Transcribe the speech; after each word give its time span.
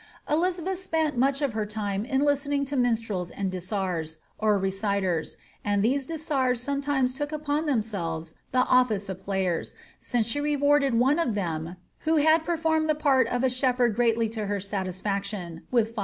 Elizabeth 0.27 0.79
spent 0.79 1.15
much 1.15 1.43
of 1.43 1.53
her 1.53 1.63
time 1.63 2.05
in 2.05 2.21
listening 2.21 2.65
to 2.65 2.75
minstrels 2.75 3.29
and 3.29 3.51
disarsy 3.51 4.17
or 4.39 4.57
reciters; 4.57 5.37
iiid 5.63 5.83
these 5.83 6.07
disars 6.07 6.57
sometimes 6.57 7.13
took 7.13 7.31
upon 7.31 7.67
themselves 7.67 8.33
the 8.51 8.65
office 8.65 9.09
of 9.09 9.21
players, 9.21 9.75
sioce 10.01 10.25
she 10.25 10.39
rewarded 10.41 10.95
one 10.95 11.19
of 11.19 11.35
them, 11.35 11.75
who 11.99 12.15
had 12.15 12.43
performed 12.43 12.89
the 12.89 12.95
part 12.95 13.27
of 13.27 13.43
a 13.43 13.47
shep 13.49 13.77
herd 13.77 13.93
greatly 13.95 14.27
to 14.27 14.47
her 14.47 14.59
satisfaction, 14.59 15.67
with 15.69 15.95
5^. 15.95 15.99